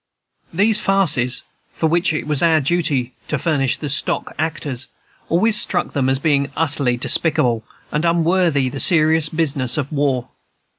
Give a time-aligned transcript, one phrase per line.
[0.51, 1.43] These farces,
[1.75, 4.87] for which it was our duty to furnish the stock actors,
[5.29, 10.29] always struck them as being utterly despicable, and unworthy the serious business of war.